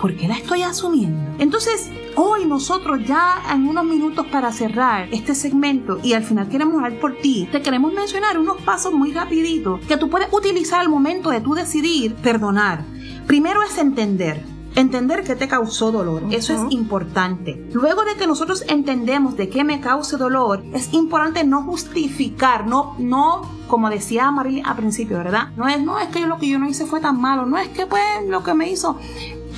¿Por 0.00 0.16
qué 0.16 0.28
la 0.28 0.34
estoy 0.34 0.62
asumiendo? 0.62 1.34
Entonces, 1.38 1.90
hoy 2.14 2.44
nosotros 2.44 3.00
ya 3.04 3.42
en 3.52 3.66
unos 3.66 3.84
minutos 3.84 4.26
para 4.26 4.52
cerrar 4.52 5.08
este 5.10 5.34
segmento 5.34 5.98
y 6.02 6.12
al 6.12 6.22
final 6.22 6.48
queremos 6.48 6.76
orar 6.76 6.98
por 7.00 7.16
ti, 7.16 7.48
te 7.50 7.62
queremos 7.62 7.92
mencionar 7.92 8.38
unos 8.38 8.60
pasos 8.62 8.92
muy 8.92 9.12
rapiditos 9.12 9.80
que 9.86 9.96
tú 9.96 10.08
puedes 10.08 10.28
utilizar 10.32 10.80
al 10.80 10.88
momento 10.88 11.30
de 11.30 11.40
tú 11.40 11.54
decidir 11.54 12.14
perdonar. 12.14 12.84
Primero 13.26 13.62
es 13.62 13.76
entender. 13.76 14.57
Entender 14.78 15.24
qué 15.24 15.34
te 15.34 15.48
causó 15.48 15.90
dolor, 15.90 16.22
eso 16.30 16.54
es 16.54 16.60
importante. 16.72 17.68
Luego 17.72 18.04
de 18.04 18.14
que 18.14 18.28
nosotros 18.28 18.62
entendemos 18.68 19.36
de 19.36 19.48
qué 19.48 19.64
me 19.64 19.80
cause 19.80 20.16
dolor, 20.16 20.62
es 20.72 20.94
importante 20.94 21.42
no 21.42 21.64
justificar, 21.64 22.64
no, 22.68 22.94
no, 22.96 23.42
como 23.66 23.90
decía 23.90 24.30
Marilyn 24.30 24.64
al 24.64 24.76
principio, 24.76 25.18
¿verdad? 25.18 25.48
No 25.56 25.66
es, 25.66 25.80
no 25.82 25.98
es 25.98 26.08
que 26.10 26.24
lo 26.26 26.38
que 26.38 26.48
yo 26.48 26.60
no 26.60 26.68
hice 26.68 26.86
fue 26.86 27.00
tan 27.00 27.20
malo, 27.20 27.44
no 27.44 27.58
es 27.58 27.68
que 27.70 27.86
pues 27.86 28.02
lo 28.28 28.44
que 28.44 28.54
me 28.54 28.70
hizo. 28.70 28.96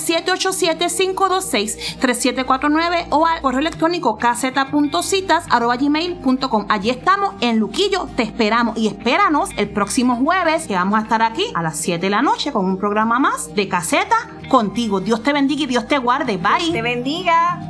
787-526-3749 2.00 3.06
o 3.10 3.26
al 3.26 3.42
correo 3.42 3.60
electrónico 3.60 4.16
caseta.citas.gmail.com. 4.16 6.66
Allí 6.68 6.90
estamos 6.90 7.34
en 7.40 7.58
Luquillo. 7.58 8.08
Te 8.16 8.24
esperamos 8.24 8.76
y 8.76 8.88
espéranos 8.88 9.50
el 9.56 9.70
próximo 9.70 9.83
jueves 10.16 10.66
que 10.66 10.74
vamos 10.74 10.98
a 10.98 11.02
estar 11.02 11.22
aquí 11.22 11.46
a 11.54 11.62
las 11.62 11.78
7 11.78 12.00
de 12.00 12.10
la 12.10 12.22
noche 12.22 12.52
con 12.52 12.64
un 12.64 12.78
programa 12.78 13.18
más 13.18 13.54
de 13.54 13.68
caseta 13.68 14.16
contigo. 14.48 15.00
Dios 15.00 15.22
te 15.22 15.32
bendiga 15.32 15.64
y 15.64 15.66
Dios 15.66 15.86
te 15.86 15.98
guarde. 15.98 16.36
Bye. 16.36 16.72
Te 16.72 16.82
bendiga. 16.82 17.60